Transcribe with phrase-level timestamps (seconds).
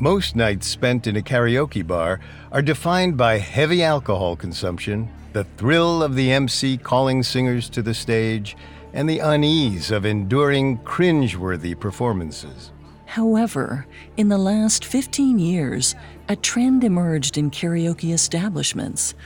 [0.00, 2.20] Most nights spent in a karaoke bar
[2.52, 7.94] are defined by heavy alcohol consumption, the thrill of the MC calling singers to the
[7.94, 8.56] stage,
[8.92, 12.70] and the unease of enduring cringeworthy performances.
[13.06, 15.96] However, in the last 15 years,
[16.28, 19.16] a trend emerged in karaoke establishments.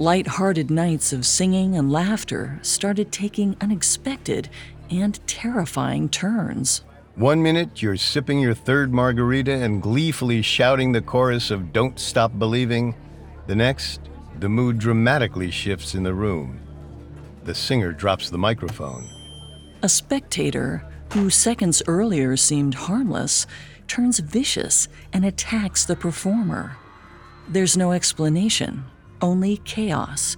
[0.00, 4.48] Light-hearted nights of singing and laughter started taking unexpected
[4.90, 6.82] and terrifying turns.
[7.18, 12.38] One minute you're sipping your third margarita and gleefully shouting the chorus of Don't Stop
[12.38, 12.94] Believing.
[13.48, 14.02] The next,
[14.38, 16.60] the mood dramatically shifts in the room.
[17.42, 19.08] The singer drops the microphone.
[19.82, 23.48] A spectator, who seconds earlier seemed harmless,
[23.88, 26.76] turns vicious and attacks the performer.
[27.48, 28.84] There's no explanation,
[29.20, 30.36] only chaos.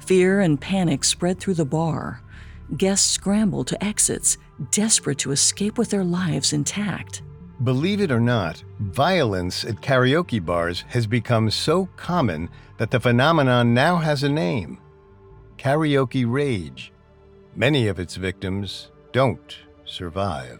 [0.00, 2.20] Fear and panic spread through the bar.
[2.76, 4.36] Guests scramble to exits,
[4.70, 7.22] desperate to escape with their lives intact.
[7.64, 13.74] Believe it or not, violence at karaoke bars has become so common that the phenomenon
[13.74, 14.78] now has a name
[15.58, 16.90] karaoke rage.
[17.54, 20.58] Many of its victims don't survive.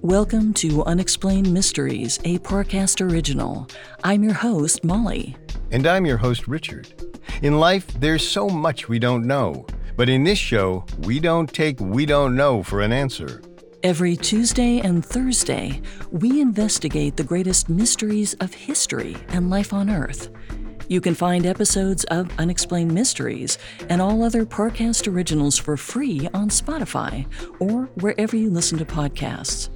[0.00, 3.68] Welcome to Unexplained Mysteries, a Parcast original.
[4.02, 5.36] I'm your host, Molly.
[5.72, 6.92] And I'm your host, Richard.
[7.40, 11.80] In life, there's so much we don't know, but in this show, we don't take
[11.80, 13.40] we don't know for an answer.
[13.82, 20.28] Every Tuesday and Thursday, we investigate the greatest mysteries of history and life on Earth.
[20.88, 23.56] You can find episodes of Unexplained Mysteries
[23.88, 27.24] and all other Parcast originals for free on Spotify
[27.60, 29.70] or wherever you listen to podcasts.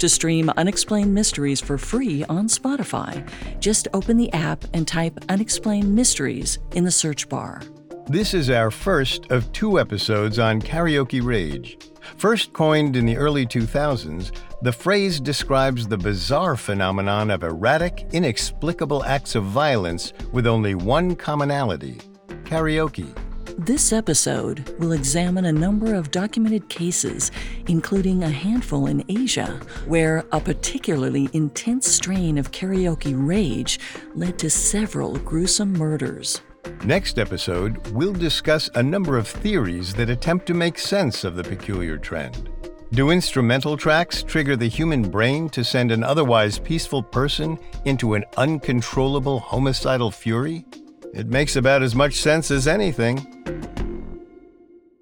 [0.00, 3.26] To stream Unexplained Mysteries for free on Spotify,
[3.60, 7.62] just open the app and type Unexplained Mysteries in the search bar.
[8.06, 11.78] This is our first of two episodes on karaoke rage.
[12.18, 19.02] First coined in the early 2000s, the phrase describes the bizarre phenomenon of erratic, inexplicable
[19.04, 21.98] acts of violence with only one commonality
[22.44, 23.16] karaoke.
[23.58, 27.30] This episode will examine a number of documented cases,
[27.68, 33.80] including a handful in Asia, where a particularly intense strain of karaoke rage
[34.14, 36.42] led to several gruesome murders.
[36.84, 41.44] Next episode, we'll discuss a number of theories that attempt to make sense of the
[41.44, 42.50] peculiar trend.
[42.92, 48.24] Do instrumental tracks trigger the human brain to send an otherwise peaceful person into an
[48.36, 50.66] uncontrollable homicidal fury?
[51.14, 53.26] It makes about as much sense as anything.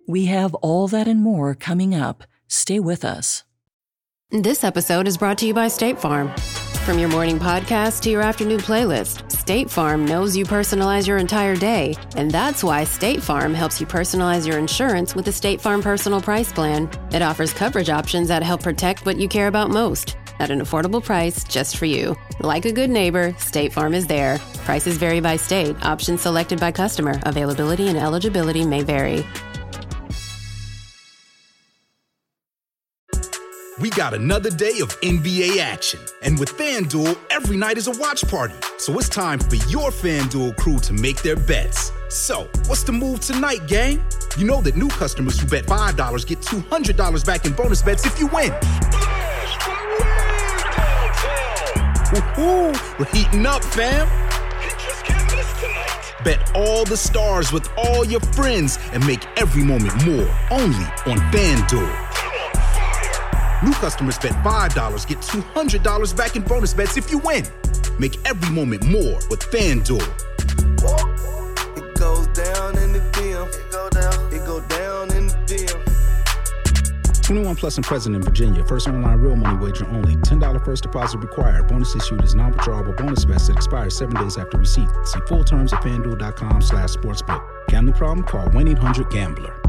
[0.06, 2.24] We have all that and more coming up.
[2.46, 3.44] Stay with us.
[4.30, 6.32] This episode is brought to you by State Farm.
[6.84, 11.56] From your morning podcast to your afternoon playlist, State Farm knows you personalize your entire
[11.56, 15.80] day, and that's why State Farm helps you personalize your insurance with the State Farm
[15.82, 16.90] Personal Price Plan.
[17.12, 21.02] It offers coverage options that help protect what you care about most at an affordable
[21.02, 22.16] price just for you.
[22.40, 24.38] Like a good neighbor, State Farm is there.
[24.64, 29.24] Prices vary by state, options selected by customer, availability and eligibility may vary.
[33.80, 35.98] We got another day of NBA action.
[36.22, 38.54] And with FanDuel, every night is a watch party.
[38.78, 41.90] So it's time for your FanDuel crew to make their bets.
[42.08, 44.00] So, what's the move tonight, gang?
[44.38, 48.20] You know that new customers who bet $5 get $200 back in bonus bets if
[48.20, 48.52] you win.
[52.12, 54.08] We're heating up, fam!
[56.22, 61.18] Bet all the stars with all your friends and make every moment more only on
[61.32, 62.02] FanDuel.
[63.62, 67.44] New customers bet $5, get $200 back in bonus bets if you win.
[67.98, 71.43] Make every moment more with FanDuel.
[77.24, 78.64] 21 plus and present in Virginia.
[78.64, 80.16] First online real money wager only.
[80.16, 81.66] $10 first deposit required.
[81.68, 84.88] Bonus issued is non-withdrawable bonus vest that expires seven days after receipt.
[85.04, 87.42] See full terms at fanduel.com slash sportsbook.
[87.68, 88.26] Gambling problem?
[88.26, 89.60] Call 1-800-GAMBLER.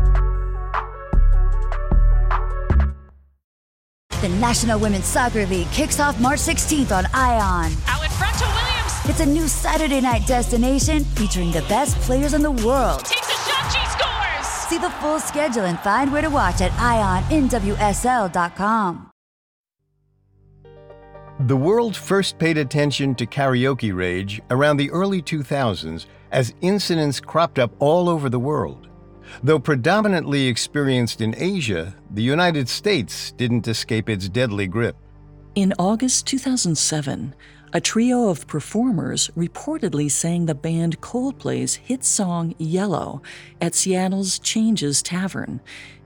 [4.22, 7.72] The National Women's Soccer League kicks off March 16th on ION.
[7.88, 9.10] Out in front to Williams.
[9.10, 13.06] It's a new Saturday night destination featuring the best players in the world.
[13.06, 13.35] Takes
[14.70, 17.52] See the full schedule and find where to watch at IONNWSL.com.
[21.42, 27.60] The world first paid attention to karaoke rage around the early 2000s as incidents cropped
[27.60, 28.88] up all over the world.
[29.44, 34.96] Though predominantly experienced in Asia, the United States didn't escape its deadly grip.
[35.56, 37.36] In August 2007,
[37.76, 43.22] a trio of performers reportedly sang the band Coldplay's hit song Yellow
[43.60, 45.60] at Seattle's Changes Tavern.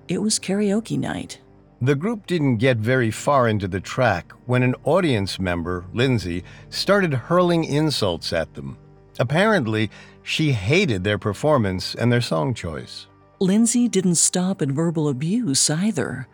[0.08, 1.40] It was karaoke night.
[1.80, 7.14] The group didn't get very far into the track when an audience member, Lindsay, started
[7.14, 8.76] hurling insults at them.
[9.20, 9.92] Apparently,
[10.24, 13.06] she hated their performance and their song choice.
[13.40, 16.28] Lindsay didn't stop at verbal abuse either.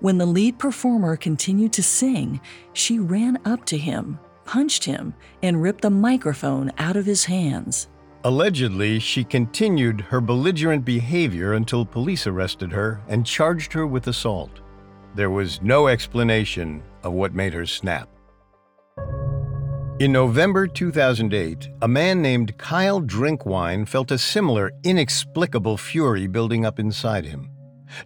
[0.00, 2.38] When the lead performer continued to sing,
[2.74, 7.88] she ran up to him, punched him, and ripped the microphone out of his hands.
[8.24, 14.60] Allegedly, she continued her belligerent behavior until police arrested her and charged her with assault.
[15.14, 18.08] There was no explanation of what made her snap.
[20.00, 26.80] In November 2008, a man named Kyle Drinkwine felt a similar inexplicable fury building up
[26.80, 27.48] inside him.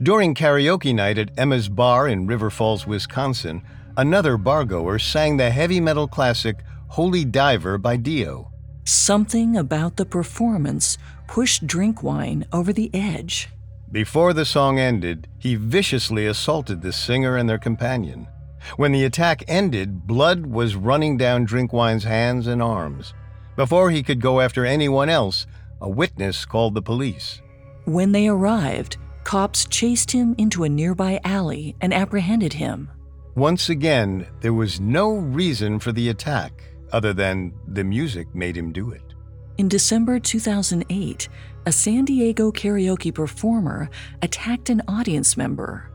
[0.02, 3.62] During karaoke night at Emma's Bar in River Falls, Wisconsin,
[3.98, 8.52] another bargoer sang the heavy metal classic Holy Diver by Dio.
[8.84, 10.96] Something about the performance
[11.26, 13.48] pushed Drinkwine over the edge.
[13.90, 18.28] Before the song ended, he viciously assaulted the singer and their companion.
[18.76, 23.14] When the attack ended, blood was running down Drinkwine's hands and arms.
[23.56, 25.46] Before he could go after anyone else,
[25.80, 27.42] a witness called the police.
[27.84, 32.90] When they arrived, cops chased him into a nearby alley and apprehended him.
[33.38, 38.72] Once again, there was no reason for the attack other than the music made him
[38.72, 39.14] do it.
[39.58, 41.28] In December 2008,
[41.64, 43.90] a San Diego karaoke performer
[44.22, 45.88] attacked an audience member.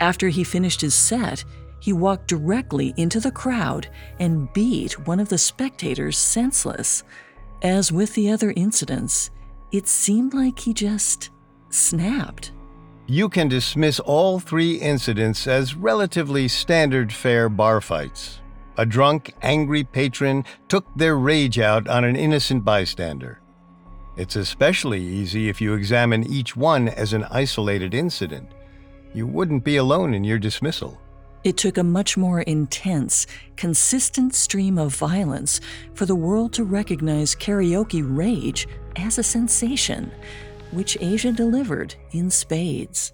[0.00, 1.44] After he finished his set,
[1.78, 3.88] he walked directly into the crowd
[4.18, 7.04] and beat one of the spectators senseless.
[7.62, 9.30] As with the other incidents,
[9.70, 11.30] it seemed like he just
[11.70, 12.50] snapped.
[13.06, 18.38] You can dismiss all three incidents as relatively standard fare bar fights.
[18.78, 23.40] A drunk, angry patron took their rage out on an innocent bystander.
[24.16, 28.48] It's especially easy if you examine each one as an isolated incident.
[29.14, 30.98] You wouldn't be alone in your dismissal.
[31.44, 33.26] It took a much more intense,
[33.56, 35.60] consistent stream of violence
[35.94, 40.12] for the world to recognize karaoke rage as a sensation,
[40.72, 43.12] which Asia delivered in spades.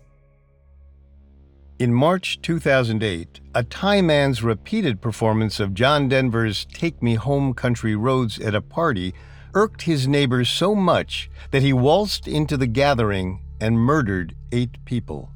[1.79, 7.95] In March 2008, a Thai man's repeated performance of John Denver's Take Me Home Country
[7.95, 9.15] Roads at a party
[9.55, 15.31] irked his neighbors so much that he waltzed into the gathering and murdered eight people.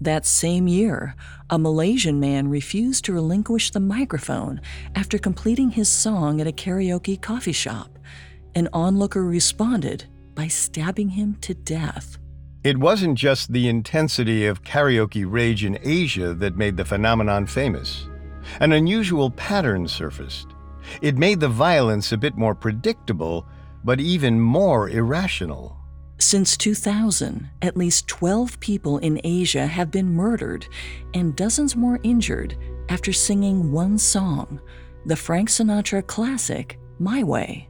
[0.00, 1.16] That same year,
[1.50, 4.60] a Malaysian man refused to relinquish the microphone
[4.94, 7.98] after completing his song at a karaoke coffee shop.
[8.54, 10.04] An onlooker responded
[10.38, 12.16] by stabbing him to death.
[12.62, 18.06] It wasn't just the intensity of karaoke rage in Asia that made the phenomenon famous.
[18.60, 20.46] An unusual pattern surfaced.
[21.02, 23.48] It made the violence a bit more predictable,
[23.82, 25.76] but even more irrational.
[26.18, 30.68] Since 2000, at least 12 people in Asia have been murdered
[31.14, 32.56] and dozens more injured
[32.90, 34.60] after singing one song,
[35.04, 37.68] the Frank Sinatra classic, My Way.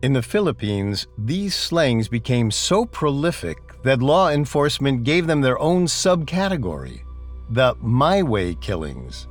[0.00, 5.86] In the Philippines, these slangs became so prolific that law enforcement gave them their own
[5.86, 7.02] subcategory
[7.50, 9.26] the My Way killings.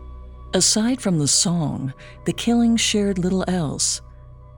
[0.54, 1.94] Aside from the song,
[2.26, 4.02] the killings shared little else.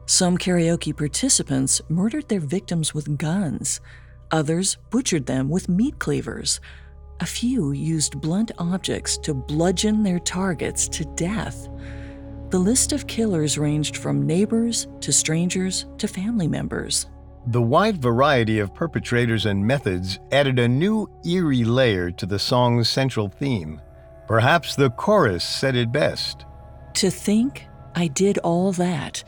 [0.06, 3.82] Some karaoke participants murdered their victims with guns.
[4.32, 6.62] Others butchered them with meat cleavers.
[7.19, 11.68] A few used blunt objects to bludgeon their targets to death.
[12.50, 17.06] The list of killers ranged from neighbors to strangers to family members.
[17.48, 22.90] The wide variety of perpetrators and methods added a new eerie layer to the song's
[22.90, 23.80] central theme.
[24.28, 26.46] Perhaps the chorus said it best.
[26.96, 27.66] To think
[27.96, 29.24] I did all that,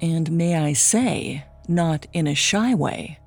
[0.00, 3.18] and may I say, not in a shy way,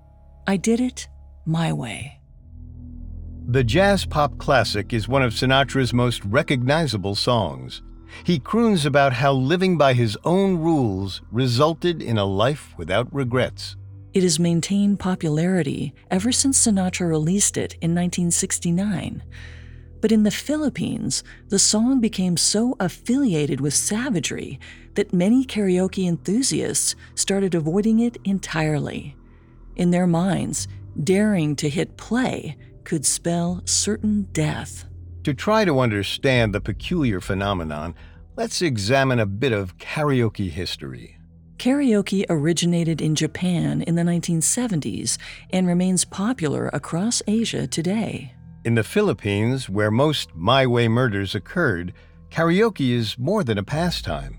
[0.47, 1.07] I did it
[1.45, 2.19] my way.
[3.47, 7.83] The jazz pop classic is one of Sinatra's most recognizable songs.
[8.23, 13.75] He croons about how living by his own rules resulted in a life without regrets.
[14.13, 19.23] It has maintained popularity ever since Sinatra released it in 1969.
[19.99, 24.59] But in the Philippines, the song became so affiliated with savagery
[24.93, 29.15] that many karaoke enthusiasts started avoiding it entirely.
[29.75, 30.67] In their minds,
[31.03, 34.85] daring to hit play could spell certain death.
[35.25, 37.95] To try to understand the peculiar phenomenon,
[38.35, 41.17] let's examine a bit of karaoke history.
[41.57, 45.17] Karaoke originated in Japan in the 1970s
[45.49, 48.35] and remains popular across Asia today.
[48.65, 51.93] In the Philippines, where most My Way murders occurred,
[52.29, 54.37] karaoke is more than a pastime.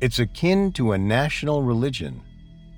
[0.00, 2.22] It's akin to a national religion.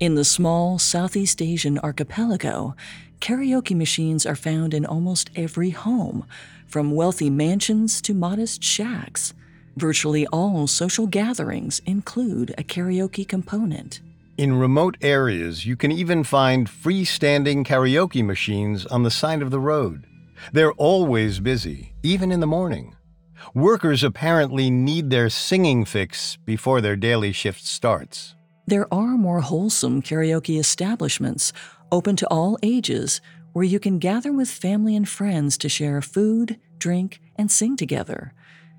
[0.01, 2.75] In the small Southeast Asian archipelago,
[3.21, 6.25] karaoke machines are found in almost every home,
[6.67, 9.33] from wealthy mansions to modest shacks.
[9.77, 14.01] Virtually all social gatherings include a karaoke component.
[14.37, 19.59] In remote areas, you can even find freestanding karaoke machines on the side of the
[19.59, 20.05] road.
[20.51, 22.95] They're always busy, even in the morning.
[23.53, 28.35] Workers apparently need their singing fix before their daily shift starts.
[28.67, 31.53] There are more wholesome karaoke establishments,
[31.91, 33.21] open to all ages,
[33.55, 38.33] where you can gather with family and friends to share food, drink, and sing together.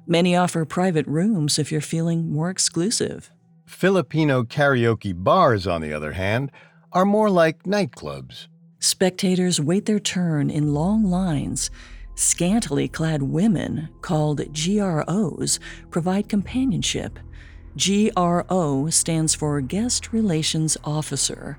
[0.06, 3.30] Many offer private rooms if you're feeling more exclusive.
[3.64, 6.52] Filipino karaoke bars, on the other hand,
[6.92, 8.48] are more like nightclubs.
[8.78, 11.70] Spectators wait their turn in long lines.
[12.14, 15.58] Scantily clad women, called GROs,
[15.90, 17.18] provide companionship.
[17.78, 21.58] GRO stands for Guest Relations Officer.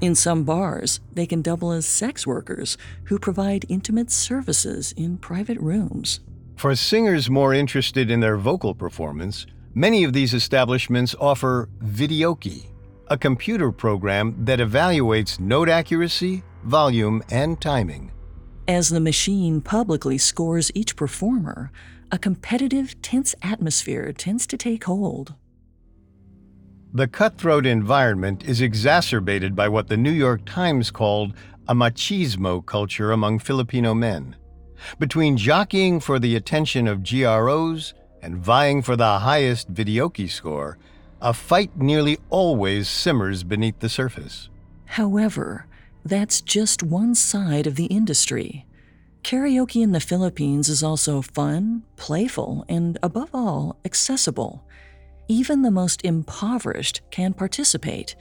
[0.00, 5.58] In some bars, they can double as sex workers who provide intimate services in private
[5.58, 6.20] rooms.
[6.56, 9.46] For singers more interested in their vocal performance,
[9.76, 12.66] Many of these establishments offer Videoke,
[13.08, 18.12] a computer program that evaluates note accuracy, volume, and timing.
[18.68, 21.72] As the machine publicly scores each performer,
[22.12, 25.34] a competitive, tense atmosphere tends to take hold.
[26.96, 31.34] The cutthroat environment is exacerbated by what the New York Times called
[31.66, 34.36] a machismo culture among Filipino men.
[35.00, 40.78] Between jockeying for the attention of GROs and vying for the highest videoke score,
[41.20, 44.48] a fight nearly always simmers beneath the surface.
[44.84, 45.66] However,
[46.04, 48.66] that's just one side of the industry.
[49.24, 54.64] Karaoke in the Philippines is also fun, playful, and above all, accessible.
[55.28, 58.14] Even the most impoverished can participate.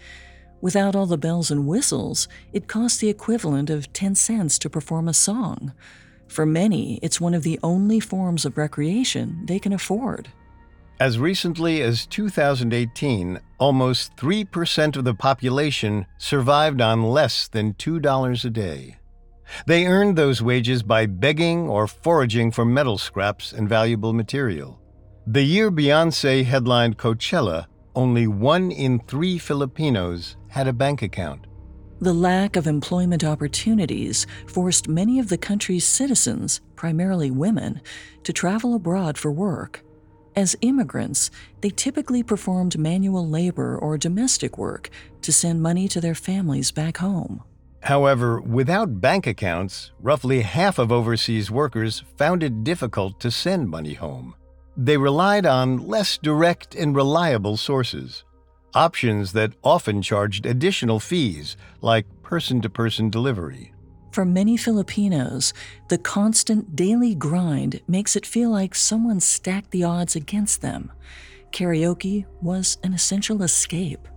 [0.61, 5.09] Without all the bells and whistles, it costs the equivalent of 10 cents to perform
[5.09, 5.73] a song.
[6.27, 10.29] For many, it's one of the only forms of recreation they can afford.
[10.99, 18.49] As recently as 2018, almost 3% of the population survived on less than $2 a
[18.49, 18.97] day.
[19.67, 24.79] They earned those wages by begging or foraging for metal scraps and valuable material.
[25.25, 31.47] The year Beyonce headlined Coachella, only one in three Filipinos had a bank account.
[32.01, 37.79] The lack of employment opportunities forced many of the country's citizens, primarily women,
[38.23, 39.81] to travel abroad for work.
[40.35, 44.89] As immigrants, they typically performed manual labor or domestic work
[45.21, 47.41] to send money to their families back home.
[47.83, 53.93] However, without bank accounts, roughly half of overseas workers found it difficult to send money
[53.93, 54.35] home.
[54.75, 58.23] They relied on less direct and reliable sources
[58.73, 63.73] options that often charged additional fees, like person to person delivery.
[64.11, 65.53] For many Filipinos,
[65.89, 70.91] the constant daily grind makes it feel like someone stacked the odds against them.
[71.51, 74.07] Karaoke was an essential escape.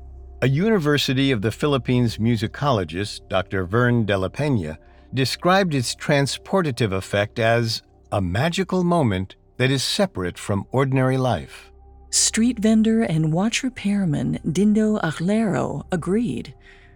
[0.42, 3.64] A University of the Philippines musicologist, Dr.
[3.64, 4.78] Vern de la Pena,
[5.14, 7.82] described its transportative effect as
[8.12, 11.70] a magical moment that is separate from ordinary life.
[12.10, 16.54] Street vendor and watch repairman Dindo Achlero agreed.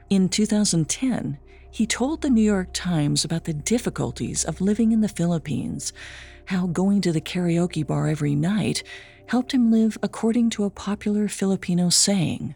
[0.09, 1.39] In 2010,
[1.71, 5.93] he told the New York Times about the difficulties of living in the Philippines,
[6.47, 8.83] how going to the karaoke bar every night
[9.27, 12.55] helped him live according to a popular Filipino saying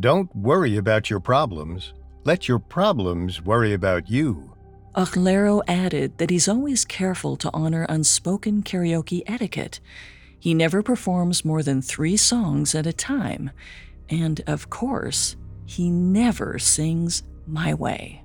[0.00, 1.92] Don't worry about your problems,
[2.24, 4.53] let your problems worry about you.
[4.94, 9.80] Achlero added that he's always careful to honor unspoken karaoke etiquette
[10.44, 13.50] he never performs more than three songs at a time.
[14.10, 18.24] And of course, he never sings My Way.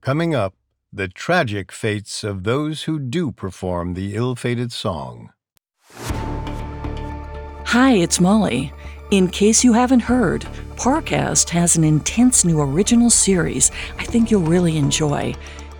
[0.00, 0.54] Coming up,
[0.92, 5.30] the tragic fates of those who do perform the ill fated song.
[7.66, 8.72] Hi, it's Molly.
[9.10, 10.42] In case you haven't heard,
[10.76, 15.34] Parcast has an intense new original series I think you'll really enjoy.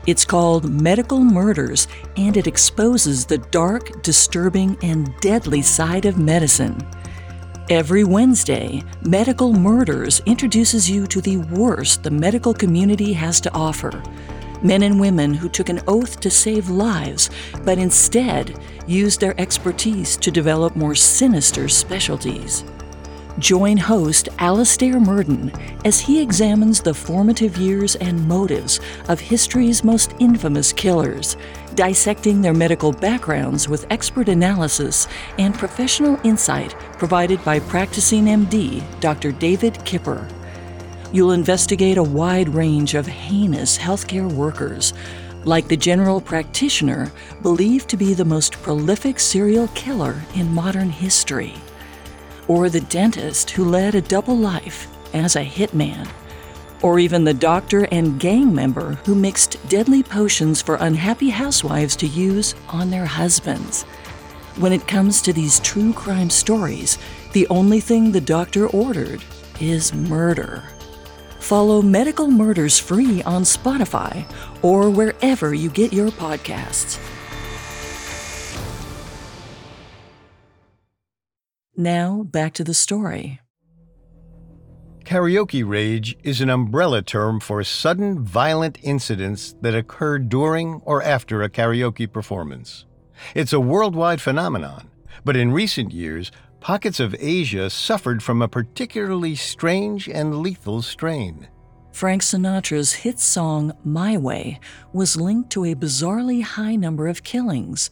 [0.08, 6.84] It's called Medical Murders, and it exposes the dark, disturbing, and deadly side of medicine.
[7.68, 14.02] Every Wednesday, Medical Murders introduces you to the worst the medical community has to offer.
[14.64, 17.30] Men and women who took an oath to save lives,
[17.62, 18.58] but instead
[18.88, 22.64] used their expertise to develop more sinister specialties.
[23.38, 25.52] Join host Alastair Murden
[25.84, 31.36] as he examines the formative years and motives of history's most infamous killers,
[31.74, 35.06] dissecting their medical backgrounds with expert analysis
[35.38, 39.32] and professional insight provided by practicing MD Dr.
[39.32, 40.28] David Kipper.
[41.12, 44.92] You'll investigate a wide range of heinous healthcare workers,
[45.44, 47.10] like the general practitioner
[47.42, 51.54] believed to be the most prolific serial killer in modern history,
[52.50, 56.10] or the dentist who led a double life as a hitman,
[56.82, 62.08] or even the doctor and gang member who mixed deadly potions for unhappy housewives to
[62.08, 63.84] use on their husbands.
[64.56, 66.98] When it comes to these true crime stories,
[67.34, 69.22] the only thing the doctor ordered
[69.60, 70.64] is murder.
[71.38, 74.28] Follow Medical Murders free on Spotify
[74.60, 76.98] or wherever you get your podcasts.
[81.80, 83.40] Now, back to the story.
[85.02, 91.42] Karaoke rage is an umbrella term for sudden violent incidents that occur during or after
[91.42, 92.84] a karaoke performance.
[93.34, 94.90] It's a worldwide phenomenon,
[95.24, 101.48] but in recent years, pockets of Asia suffered from a particularly strange and lethal strain.
[101.92, 104.60] Frank Sinatra's hit song My Way
[104.92, 107.90] was linked to a bizarrely high number of killings.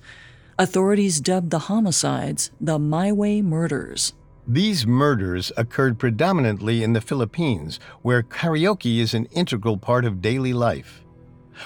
[0.61, 4.15] Authorities dubbed the homicides the My Way murders.
[4.45, 10.53] These murders occurred predominantly in the Philippines, where karaoke is an integral part of daily
[10.53, 11.05] life.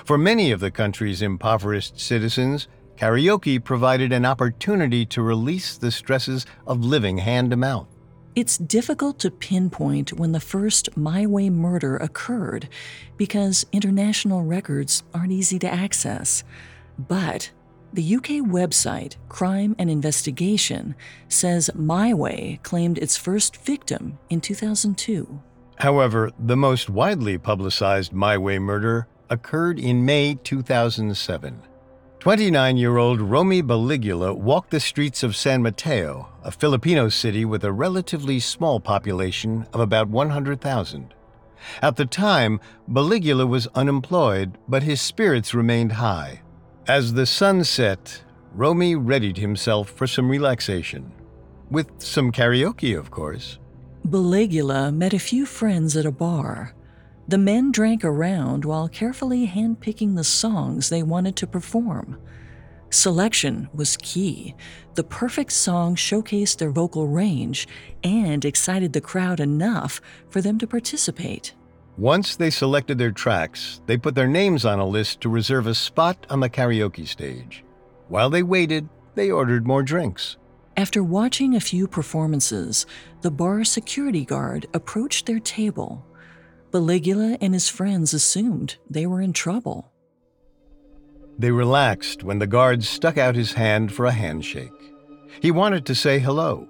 [0.05, 2.69] For many of the country's impoverished citizens,
[2.99, 7.89] karaoke provided an opportunity to release the stresses of living hand to mouth.
[8.35, 12.69] It's difficult to pinpoint when the first My Way murder occurred
[13.17, 16.45] because international records aren't easy to access.
[16.99, 17.53] But
[17.93, 20.95] the UK website Crime and Investigation
[21.29, 25.41] says My Way claimed its first victim in 2002.
[25.77, 31.63] However, the most widely publicized My Way murder occurred in May 2007.
[32.21, 37.65] 29 year old Romy Baligula walked the streets of San Mateo, a Filipino city with
[37.65, 41.15] a relatively small population of about 100,000.
[41.81, 46.43] At the time, Baligula was unemployed, but his spirits remained high.
[46.89, 48.23] As the sun set,
[48.55, 51.13] Romy readied himself for some relaxation.
[51.71, 53.59] With some karaoke, of course.
[54.05, 56.75] Baligula met a few friends at a bar.
[57.29, 62.19] The men drank around while carefully handpicking the songs they wanted to perform.
[62.91, 64.57] Selection was key.
[64.97, 67.69] The perfect song showcased their vocal range
[68.03, 71.55] and excited the crowd enough for them to participate.
[71.99, 75.75] Once they selected their tracks, they put their names on a list to reserve a
[75.75, 77.65] spot on the karaoke stage.
[78.09, 80.37] While they waited, they ordered more drinks.
[80.77, 82.87] After watching a few performances,
[83.21, 86.07] the bar security guard approached their table.
[86.71, 89.93] Baligula and his friends assumed they were in trouble.
[91.39, 94.71] They relaxed when the guard stuck out his hand for a handshake.
[95.41, 96.69] He wanted to say hello.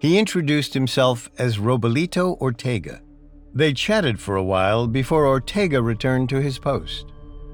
[0.00, 3.00] He introduced himself as Robalito Ortega.
[3.56, 7.06] They chatted for a while before Ortega returned to his post.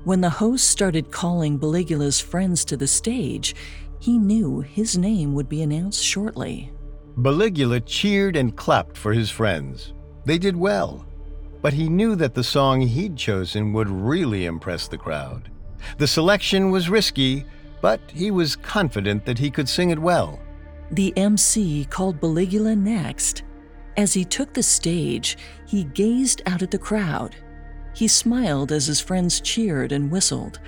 [0.02, 3.54] When the host started calling Baligula's friends to the stage,
[4.00, 6.72] he knew his name would be announced shortly.
[7.18, 9.92] Baligula cheered and clapped for his friends.
[10.24, 11.06] They did well,
[11.60, 15.52] but he knew that the song he'd chosen would really impress the crowd.
[15.98, 17.44] The selection was risky,
[17.80, 20.40] but he was confident that he could sing it well.
[20.90, 23.44] The MC called Baligula next.
[23.96, 27.36] As he took the stage, he gazed out at the crowd.
[27.94, 30.60] He smiled as his friends cheered and whistled.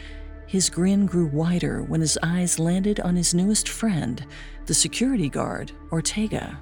[0.46, 4.24] His grin grew wider when his eyes landed on his newest friend,
[4.66, 6.58] the security guard, Ortega.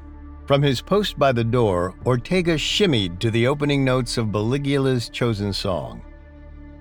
[0.47, 5.53] From his post by the door, Ortega shimmied to the opening notes of Baligula's chosen
[5.53, 6.03] song.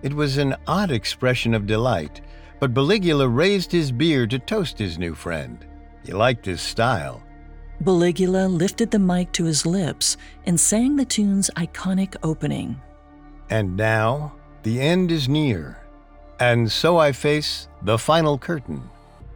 [0.04, 2.22] It was an odd expression of delight,
[2.60, 5.66] but Baligula raised his beer to toast his new friend.
[6.06, 7.24] He liked his style.
[7.82, 10.16] Baligula lifted the mic to his lips
[10.46, 12.80] and sang the tune's iconic opening.
[13.50, 15.78] And now, the end is near.
[16.40, 18.90] And so I face the final curtain.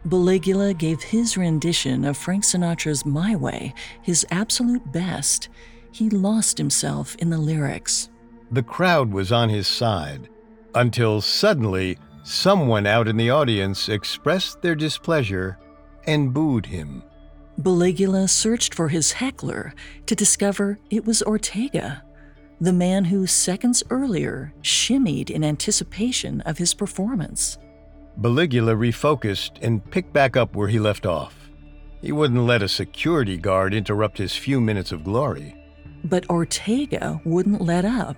[0.06, 5.48] Baligula gave his rendition of Frank Sinatra's My Way his absolute best.
[5.90, 8.08] He lost himself in the lyrics.
[8.52, 10.28] The crowd was on his side
[10.74, 15.58] until suddenly someone out in the audience expressed their displeasure
[16.06, 17.02] and booed him.
[17.60, 22.02] Baligula searched for his heckler to discover it was Ortega,
[22.60, 27.56] the man who seconds earlier shimmied in anticipation of his performance.
[28.20, 31.50] Baligula refocused and picked back up where he left off.
[32.02, 35.56] He wouldn't let a security guard interrupt his few minutes of glory.
[36.04, 38.16] But Ortega wouldn't let up.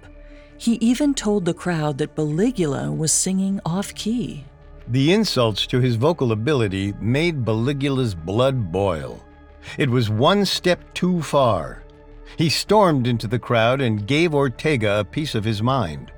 [0.56, 4.44] He even told the crowd that Baligula was singing off key.
[4.88, 9.24] The insults to his vocal ability made Baligula's blood boil.
[9.76, 11.82] It was one step too far.
[12.36, 16.12] He stormed into the crowd and gave Ortega a piece of his mind.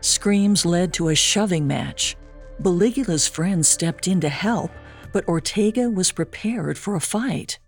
[0.00, 2.16] Screams led to a shoving match.
[2.60, 4.70] Baligula's friends stepped in to help,
[5.12, 7.58] but Ortega was prepared for a fight.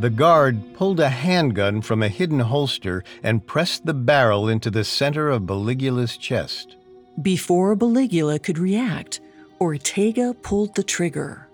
[0.00, 4.84] The guard pulled a handgun from a hidden holster and pressed the barrel into the
[4.84, 6.76] center of Baligula's chest.
[7.22, 9.20] Before Baligula could react,
[9.60, 11.48] Ortega pulled the trigger.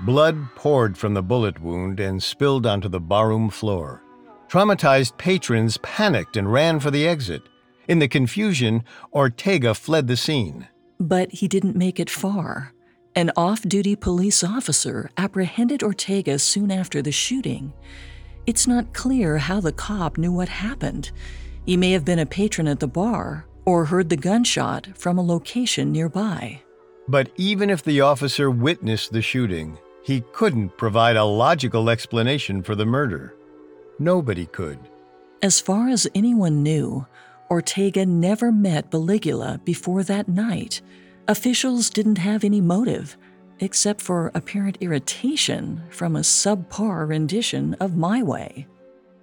[0.00, 4.02] Blood poured from the bullet wound and spilled onto the barroom floor.
[4.48, 7.42] Traumatized patrons panicked and ran for the exit.
[7.88, 10.68] In the confusion, Ortega fled the scene.
[10.98, 12.72] But he didn't make it far.
[13.14, 17.72] An off duty police officer apprehended Ortega soon after the shooting.
[18.46, 21.10] It's not clear how the cop knew what happened.
[21.66, 25.22] He may have been a patron at the bar or heard the gunshot from a
[25.22, 26.62] location nearby.
[27.12, 32.74] But even if the officer witnessed the shooting, he couldn't provide a logical explanation for
[32.74, 33.36] the murder.
[33.98, 34.78] Nobody could.
[35.42, 37.06] As far as anyone knew,
[37.50, 40.80] Ortega never met Baligula before that night.
[41.28, 43.18] Officials didn't have any motive,
[43.60, 48.66] except for apparent irritation from a subpar rendition of My Way.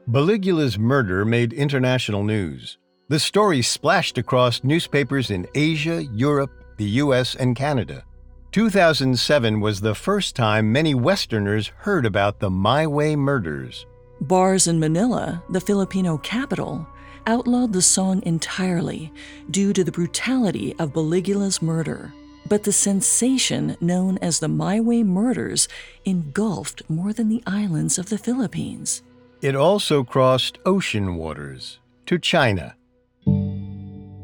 [0.07, 2.77] Baligula's murder made international news.
[3.07, 8.05] The story splashed across newspapers in Asia, Europe, the US, and Canada.
[8.53, 13.85] 2007 was the first time many Westerners heard about the My Way murders.
[14.21, 16.87] Bars in Manila, the Filipino capital,
[17.27, 19.11] outlawed the song entirely
[19.51, 22.13] due to the brutality of Baligula's murder.
[22.47, 25.67] But the sensation known as the My Way murders
[26.05, 29.03] engulfed more than the islands of the Philippines.
[29.41, 32.75] It also crossed ocean waters to China.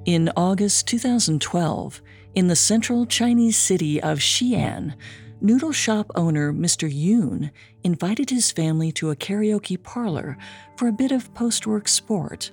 [0.06, 2.02] In August 2012,
[2.36, 4.94] in the central Chinese city of Xi'an,
[5.40, 6.92] noodle shop owner Mr.
[6.92, 7.50] Yoon
[7.84, 10.38] invited his family to a karaoke parlor
[10.76, 12.52] for a bit of post work sport.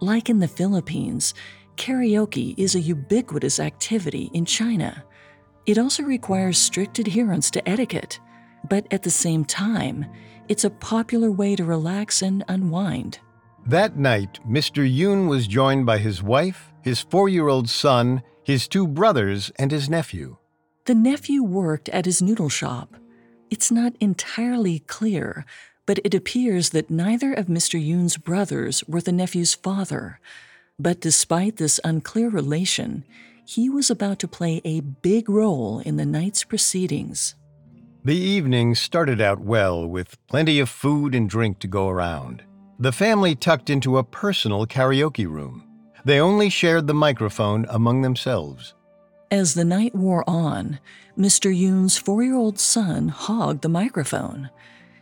[0.00, 1.32] Like in the Philippines,
[1.76, 5.02] karaoke is a ubiquitous activity in China.
[5.64, 8.20] It also requires strict adherence to etiquette,
[8.68, 10.04] but at the same time,
[10.48, 13.18] it's a popular way to relax and unwind.
[13.64, 14.82] That night, Mr.
[14.84, 19.70] Yoon was joined by his wife, his four year old son, his two brothers, and
[19.70, 20.36] his nephew.
[20.84, 22.96] The nephew worked at his noodle shop.
[23.50, 25.44] It's not entirely clear,
[25.86, 27.82] but it appears that neither of Mr.
[27.82, 30.18] Yoon's brothers were the nephew's father.
[30.78, 33.04] But despite this unclear relation,
[33.44, 37.34] he was about to play a big role in the night's proceedings.
[38.04, 42.42] The evening started out well with plenty of food and drink to go around.
[42.78, 45.68] The family tucked into a personal karaoke room.
[46.04, 48.74] They only shared the microphone among themselves.
[49.30, 50.78] As the night wore on,
[51.16, 51.56] Mr.
[51.56, 54.50] Yoon's four year old son hogged the microphone.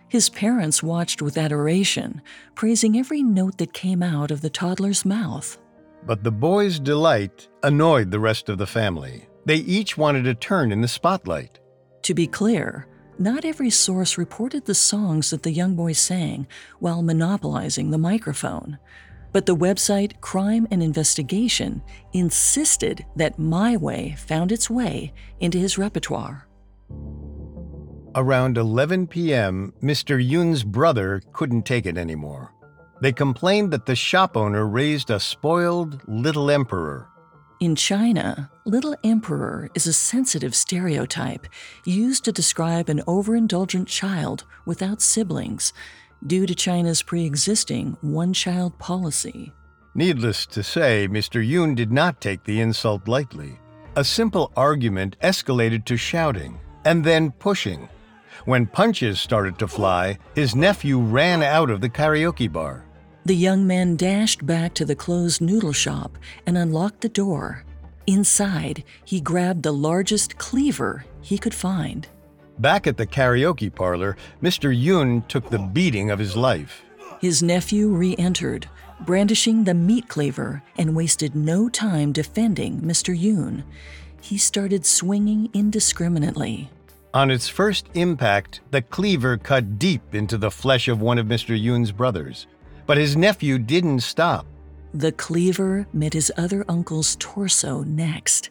[0.09, 2.21] His parents watched with adoration,
[2.55, 5.59] praising every note that came out of the toddler's mouth.
[6.05, 9.29] But the boy's delight annoyed the rest of the family.
[9.47, 11.61] They each wanted a turn in the spotlight.
[12.03, 12.87] To be clear,
[13.19, 16.47] not every source reported the songs that the young boy sang
[16.79, 18.79] while monopolizing the microphone.
[19.33, 25.79] But the website Crime and Investigation insisted that My Way found its way into his
[25.79, 26.47] repertoire.
[28.17, 30.21] Around 11 p.m., Mr.
[30.21, 32.53] Yoon's brother couldn't take it anymore.
[33.01, 37.07] They complained that the shop owner raised a spoiled little emperor.
[37.61, 41.47] In China, Little Emperor is a sensitive stereotype
[41.85, 45.75] used to describe an overindulgent child without siblings
[46.27, 49.53] due to China's pre existing one child policy.
[49.95, 51.47] Needless to say, Mr.
[51.47, 53.59] Yoon did not take the insult lightly.
[53.97, 57.89] A simple argument escalated to shouting and then pushing.
[58.45, 62.85] When punches started to fly, his nephew ran out of the karaoke bar.
[63.25, 67.65] The young man dashed back to the closed noodle shop and unlocked the door.
[68.07, 72.09] Inside, he grabbed the largest cleaver he could find.
[72.61, 74.69] Back at the karaoke parlor, Mr.
[74.71, 76.83] Yoon took the beating of his life.
[77.19, 78.69] His nephew re entered,
[79.07, 83.19] brandishing the meat cleaver, and wasted no time defending Mr.
[83.19, 83.63] Yoon.
[84.21, 86.69] He started swinging indiscriminately.
[87.15, 91.59] On its first impact, the cleaver cut deep into the flesh of one of Mr.
[91.59, 92.47] Yoon's brothers.
[92.85, 94.45] But his nephew didn't stop.
[94.93, 98.51] The cleaver met his other uncle's torso next.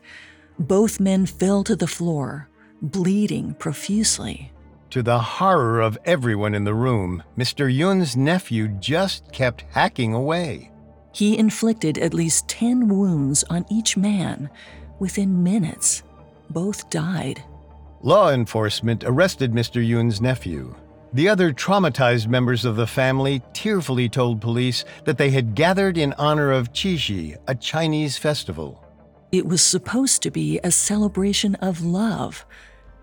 [0.58, 2.50] Both men fell to the floor,
[2.82, 4.52] bleeding profusely.
[4.92, 7.72] To the horror of everyone in the room, Mr.
[7.72, 10.72] Yun's nephew just kept hacking away.
[11.14, 14.50] He inflicted at least 10 wounds on each man.
[15.00, 16.04] Within minutes,
[16.50, 17.44] both died.
[18.02, 19.86] Law enforcement arrested Mr.
[19.86, 20.76] Yun's nephew.
[21.14, 26.14] The other traumatized members of the family tearfully told police that they had gathered in
[26.14, 28.84] honor of Qixi, a Chinese festival.
[29.32, 32.46] It was supposed to be a celebration of love,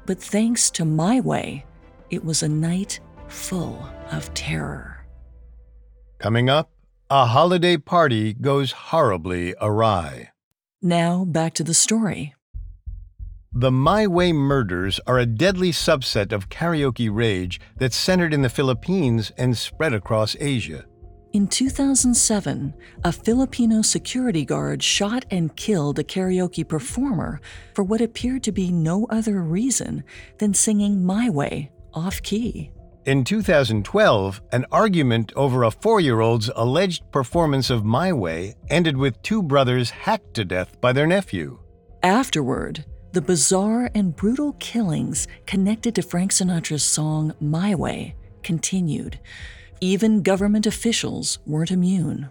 [0.06, 1.64] but thanks to my way,
[2.10, 5.04] it was a night full of terror.
[6.18, 6.70] Coming up,
[7.10, 10.30] a holiday party goes horribly awry.
[10.80, 12.34] Now back to the story.
[13.52, 18.50] The My Way murders are a deadly subset of karaoke rage that's centered in the
[18.50, 20.84] Philippines and spread across Asia.
[21.36, 22.72] In 2007,
[23.04, 27.42] a Filipino security guard shot and killed a karaoke performer
[27.74, 30.02] for what appeared to be no other reason
[30.38, 32.70] than singing My Way off key.
[33.04, 38.96] In 2012, an argument over a four year old's alleged performance of My Way ended
[38.96, 41.58] with two brothers hacked to death by their nephew.
[42.02, 49.18] Afterward, the bizarre and brutal killings connected to Frank Sinatra's song My Way continued.
[49.80, 52.30] Even government officials weren't immune.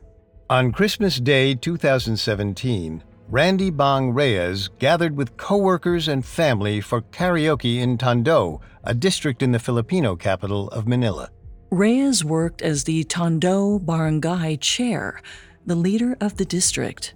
[0.49, 7.97] On Christmas Day 2017, Randy Bong Reyes gathered with coworkers and family for karaoke in
[7.97, 11.29] Tondo, a district in the Filipino capital of Manila.
[11.71, 15.21] Reyes worked as the Tondo Barangay chair,
[15.65, 17.13] the leader of the district.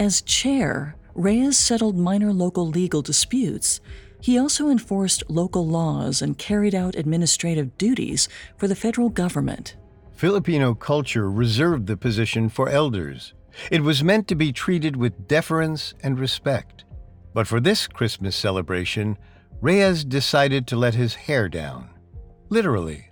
[0.00, 3.80] As chair, Reyes settled minor local legal disputes.
[4.20, 9.76] He also enforced local laws and carried out administrative duties for the federal government.
[10.12, 13.34] Filipino culture reserved the position for elders.
[13.70, 16.84] It was meant to be treated with deference and respect.
[17.34, 19.16] But for this Christmas celebration,
[19.60, 21.90] Reyes decided to let his hair down.
[22.48, 23.10] Literally.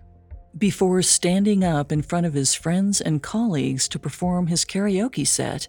[0.56, 5.68] Before standing up in front of his friends and colleagues to perform his karaoke set,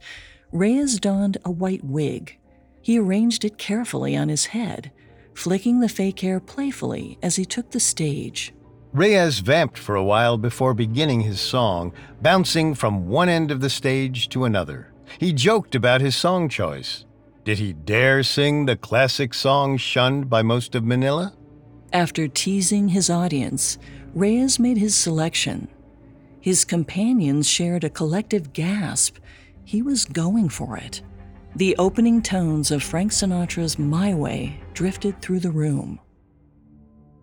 [0.51, 2.39] Reyes donned a white wig.
[2.81, 4.91] He arranged it carefully on his head,
[5.37, 8.53] flicking the fake hair playfully as he took the stage.
[8.91, 13.69] Reyes vamped for a while before beginning his song, bouncing from one end of the
[13.69, 14.91] stage to another.
[15.19, 17.05] He joked about his song choice.
[17.43, 21.33] Did he dare sing the classic song shunned by most of Manila?
[21.93, 23.77] After teasing his audience,
[24.15, 25.67] Reyes made his selection.
[26.41, 29.17] His companions shared a collective gasp.
[29.63, 31.03] He was going for it.
[31.57, 35.99] The opening tones of Frank Sinatra's My Way drifted through the room.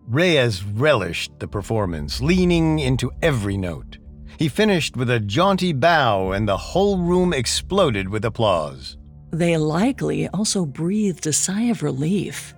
[0.09, 3.97] Reyes relished the performance, leaning into every note.
[4.37, 8.97] He finished with a jaunty bow, and the whole room exploded with applause.
[9.31, 12.53] They likely also breathed a sigh of relief.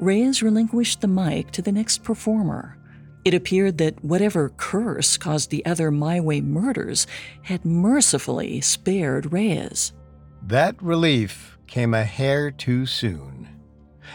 [0.00, 2.78] Reyes relinquished the mic to the next performer.
[3.26, 7.06] It appeared that whatever curse caused the other My Way murders
[7.42, 9.92] had mercifully spared Reyes.
[10.42, 13.48] That relief came a hair too soon.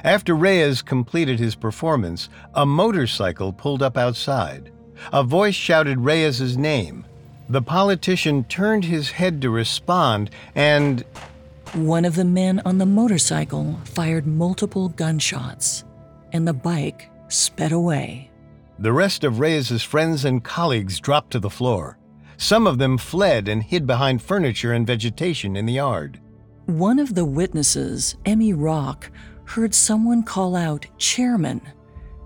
[0.03, 4.71] After Reyes completed his performance, a motorcycle pulled up outside.
[5.11, 7.05] A voice shouted Reyes's name.
[7.49, 11.03] The politician turned his head to respond, and
[11.73, 15.83] One of the men on the motorcycle fired multiple gunshots,
[16.31, 18.29] and the bike sped away.
[18.79, 21.97] the rest of Reyes's friends and colleagues dropped to the floor.
[22.37, 26.19] Some of them fled and hid behind furniture and vegetation in the yard.
[26.65, 29.11] One of the witnesses, Emmy Rock,
[29.45, 31.61] heard someone call out chairman.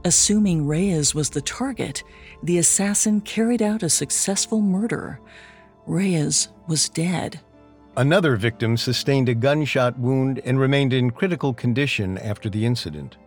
[0.05, 2.03] Assuming Reyes was the target,
[2.43, 5.19] the assassin carried out a successful murder.
[5.85, 7.39] Reyes was dead.
[7.97, 13.17] Another victim sustained a gunshot wound and remained in critical condition after the incident.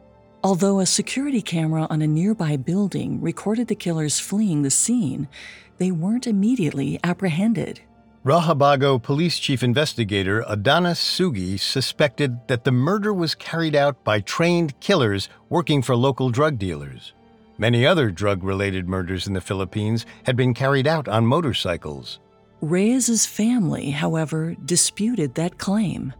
[0.43, 5.29] Although a security camera on a nearby building recorded the killers fleeing the scene,
[5.77, 7.81] they weren't immediately apprehended.
[8.25, 14.79] Raxabago Police Chief Investigator Adonis Sugi suspected that the murder was carried out by trained
[14.81, 17.13] killers working for local drug dealers.
[17.59, 22.19] Many other drug related murders in the Philippines had been carried out on motorcycles.
[22.63, 26.15] Reyes's family, however, disputed that claim.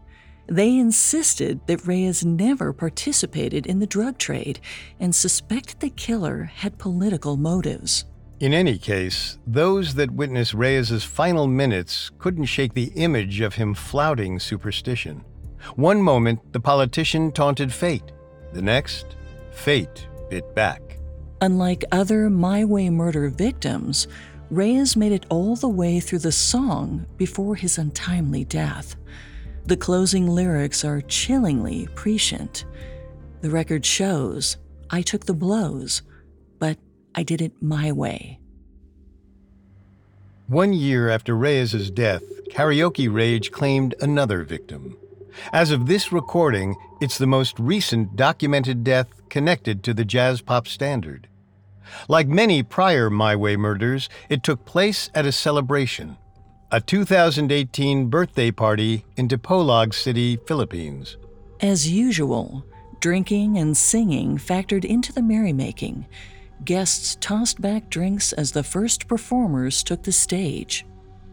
[0.47, 4.59] They insisted that Reyes never participated in the drug trade
[4.99, 8.05] and suspected the killer had political motives.
[8.39, 13.75] In any case, those that witnessed Reyes's final minutes couldn't shake the image of him
[13.75, 15.23] flouting superstition.
[15.75, 18.11] One moment, the politician taunted fate.
[18.53, 19.15] The next,
[19.51, 20.81] fate bit back.
[21.41, 24.07] Unlike other My Way murder victims,
[24.49, 28.95] Reyes made it all the way through the song before his untimely death.
[29.65, 32.65] The closing lyrics are chillingly prescient.
[33.41, 34.57] The record shows
[34.89, 36.01] I took the blows,
[36.59, 36.77] but
[37.15, 38.39] I did it my way.
[40.47, 44.97] One year after Reyes's death, Karaoke Rage claimed another victim.
[45.53, 50.67] As of this recording, it's the most recent documented death connected to the jazz pop
[50.67, 51.29] standard.
[52.09, 56.17] Like many prior My Way murders, it took place at a celebration,
[56.73, 61.17] a 2018 birthday party in Dipolog City, Philippines.
[61.59, 62.65] As usual,
[63.01, 66.05] drinking and singing factored into the merrymaking.
[66.63, 70.85] Guests tossed back drinks as the first performers took the stage.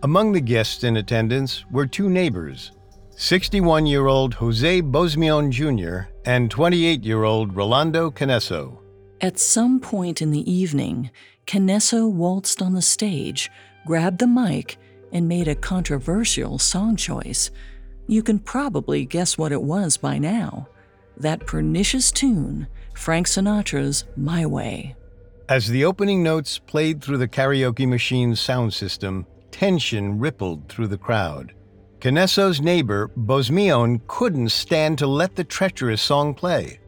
[0.02, 2.72] Among the guests in attendance were two neighbors
[3.14, 6.10] 61 year old Jose Bosmion Jr.
[6.24, 8.78] and 28 year old Rolando Canesso.
[9.20, 11.10] At some point in the evening,
[11.46, 13.50] Canesso waltzed on the stage,
[13.86, 14.78] grabbed the mic,
[15.12, 17.50] and made a controversial song choice.
[18.06, 20.68] You can probably guess what it was by now
[21.18, 24.94] that pernicious tune, Frank Sinatra's My Way.
[25.48, 30.98] As the opening notes played through the karaoke machine's sound system, tension rippled through the
[30.98, 31.54] crowd.
[32.00, 36.78] Canesso's neighbor, Bosmion, couldn't stand to let the treacherous song play.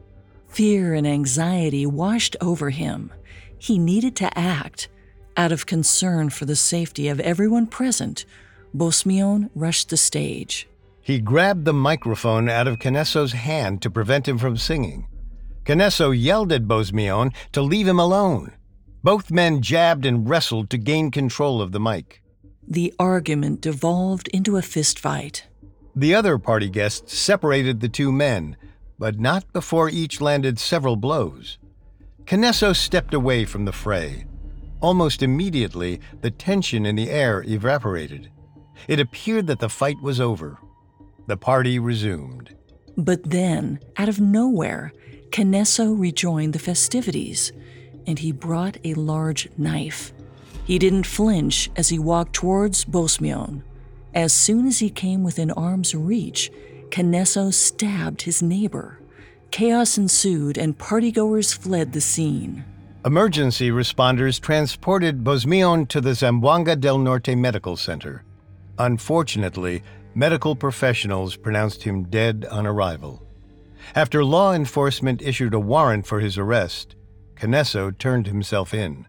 [0.47, 3.11] Fear and anxiety washed over him.
[3.57, 4.89] He needed to act.
[5.37, 8.25] Out of concern for the safety of everyone present,
[8.73, 10.67] Bosmion rushed the stage.
[11.01, 15.07] He grabbed the microphone out of Canesso's hand to prevent him from singing.
[15.65, 18.53] Canesso yelled at Bosmion to leave him alone.
[19.03, 22.21] Both men jabbed and wrestled to gain control of the mic.
[22.67, 25.43] The argument devolved into a fistfight.
[25.95, 28.57] The other party guests separated the two men,
[28.99, 31.57] but not before each landed several blows.
[32.25, 34.25] Canesso stepped away from the fray.
[34.81, 38.31] Almost immediately, the tension in the air evaporated.
[38.87, 40.57] It appeared that the fight was over.
[41.27, 42.55] The party resumed.
[42.97, 44.91] But then, out of nowhere,
[45.29, 47.51] Canesso rejoined the festivities,
[48.07, 50.13] and he brought a large knife.
[50.65, 53.63] He didn't flinch as he walked towards Bosmion.
[54.13, 56.51] As soon as he came within arm's reach,
[56.89, 58.99] Canesso stabbed his neighbor.
[59.51, 62.65] Chaos ensued and partygoers fled the scene.
[63.03, 68.23] Emergency responders transported Bosmion to the Zamboanga del Norte Medical Center.
[68.77, 69.81] Unfortunately,
[70.13, 73.25] medical professionals pronounced him dead on arrival.
[73.95, 76.95] After law enforcement issued a warrant for his arrest,
[77.33, 79.07] Canesso turned himself in.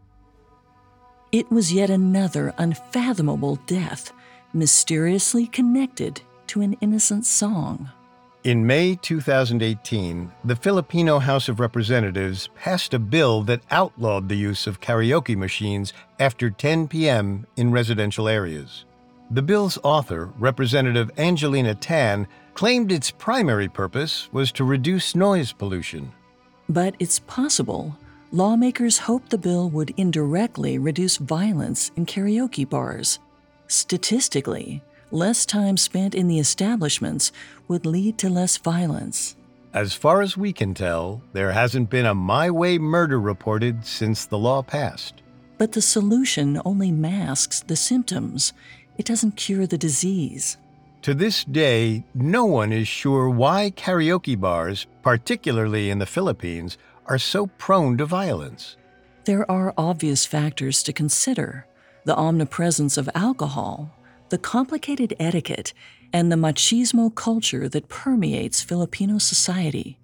[1.31, 4.11] It was yet another unfathomable death,
[4.55, 7.90] mysteriously connected to an innocent song.
[8.44, 14.66] In May 2018, the Filipino House of Representatives passed a bill that outlawed the use
[14.66, 17.46] of karaoke machines after 10 p.m.
[17.57, 18.85] in residential areas.
[19.31, 26.11] The bill's author, Representative Angelina Tan, claimed its primary purpose was to reduce noise pollution.
[26.68, 27.96] But it's possible
[28.33, 33.20] lawmakers hoped the bill would indirectly reduce violence in karaoke bars.
[33.68, 37.33] Statistically, less time spent in the establishments
[37.68, 39.37] would lead to less violence.
[39.75, 44.27] As far as we can tell, there hasn't been a My Way murder reported since
[44.27, 45.22] the law passed.
[45.59, 48.53] But the solution only masks the symptoms,
[48.98, 50.59] it doesn't cure the disease.
[51.03, 57.18] To this day, no one is sure why karaoke bars, particularly in the Philippines, are
[57.18, 58.77] so prone to violence.
[59.25, 61.66] There are obvious factors to consider
[62.05, 63.90] the omnipresence of alcohol,
[64.33, 65.75] the complicated etiquette,
[66.11, 69.99] and the machismo culture that permeates Filipino society.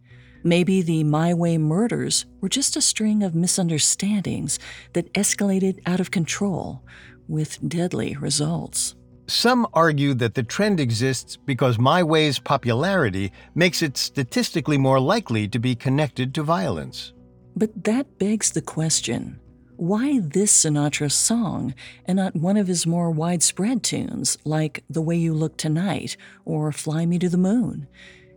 [0.44, 4.58] Maybe the My Way murders were just a string of misunderstandings
[4.92, 6.82] that escalated out of control,
[7.26, 8.94] with deadly results.
[9.28, 15.48] Some argue that the trend exists because My Way's popularity makes it statistically more likely
[15.48, 17.14] to be connected to violence.
[17.56, 19.40] But that begs the question
[19.78, 21.72] why this Sinatra song
[22.04, 26.72] and not one of his more widespread tunes like The Way You Look Tonight or
[26.72, 27.86] Fly Me to the Moon?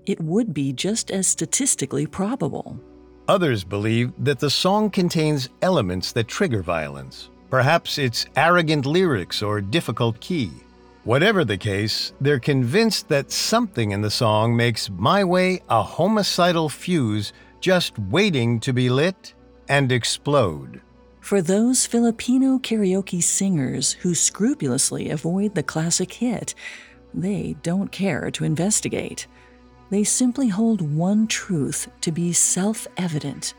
[0.06, 2.80] It would be just as statistically probable.
[3.28, 7.30] Others believe that the song contains elements that trigger violence.
[7.50, 10.52] Perhaps it's arrogant lyrics or difficult key.
[11.06, 16.70] Whatever the case, they're convinced that something in the song makes My Way a homicidal
[16.70, 19.34] fuse just waiting to be lit
[19.68, 20.82] and explode.
[21.22, 26.54] For those Filipino karaoke singers who scrupulously avoid the classic hit,
[27.14, 29.28] they don't care to investigate.
[29.92, 33.54] They simply hold one truth to be self evident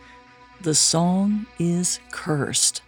[0.63, 2.83] the song is cursed.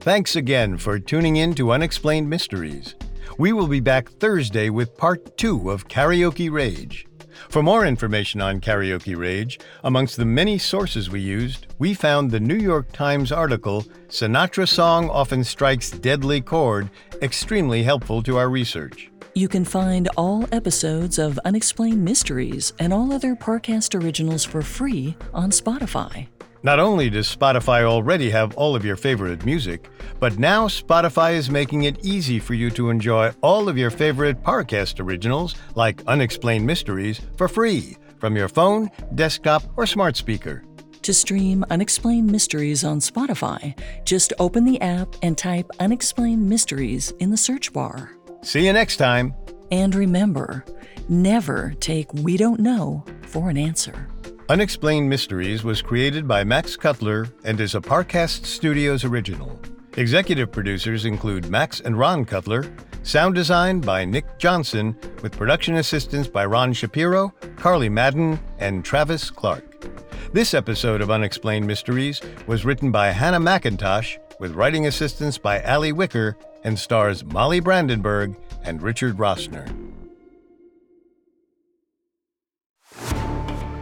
[0.00, 2.94] Thanks again for tuning in to Unexplained Mysteries.
[3.38, 7.06] We will be back Thursday with part two of Karaoke Rage.
[7.48, 12.40] For more information on Karaoke Rage, amongst the many sources we used, we found the
[12.40, 16.90] New York Times article, Sinatra Song Often Strikes Deadly Chord,
[17.22, 19.10] extremely helpful to our research.
[19.34, 25.14] You can find all episodes of Unexplained Mysteries and all other Parcast originals for free
[25.34, 26.28] on Spotify.
[26.62, 29.88] Not only does Spotify already have all of your favorite music,
[30.18, 34.42] but now Spotify is making it easy for you to enjoy all of your favorite
[34.42, 40.64] Parcast originals, like Unexplained Mysteries, for free from your phone, desktop, or smart speaker.
[41.02, 47.30] To stream Unexplained Mysteries on Spotify, just open the app and type Unexplained Mysteries in
[47.30, 48.10] the search bar.
[48.42, 49.34] See you next time.
[49.70, 50.64] And remember,
[51.08, 54.08] never take We Don't Know for an answer.
[54.48, 59.58] Unexplained Mysteries was created by Max Cutler and is a Parcast Studios original.
[59.96, 62.64] Executive producers include Max and Ron Cutler,
[63.02, 69.32] sound design by Nick Johnson, with production assistance by Ron Shapiro, Carly Madden, and Travis
[69.32, 69.84] Clark.
[70.32, 75.90] This episode of Unexplained Mysteries was written by Hannah McIntosh, with writing assistance by Ali
[75.90, 79.66] Wicker, and stars Molly Brandenburg and Richard Rossner.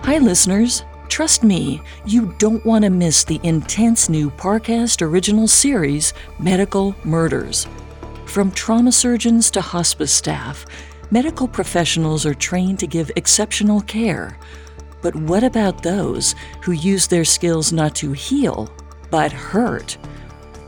[0.05, 0.85] Hi, listeners.
[1.09, 7.67] Trust me, you don't want to miss the intense new Parcast original series, Medical Murders.
[8.27, 10.67] From trauma surgeons to hospice staff,
[11.11, 14.39] medical professionals are trained to give exceptional care.
[15.01, 18.71] But what about those who use their skills not to heal,
[19.11, 19.97] but hurt?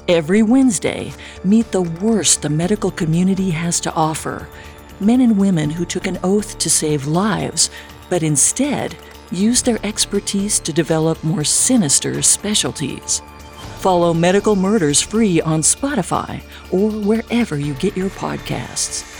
[0.09, 1.13] Every Wednesday,
[1.45, 4.49] meet the worst the medical community has to offer
[4.99, 7.69] men and women who took an oath to save lives,
[8.09, 8.97] but instead
[9.31, 13.23] use their expertise to develop more sinister specialties.
[13.79, 19.16] Follow Medical Murders free on Spotify or wherever you get your podcasts.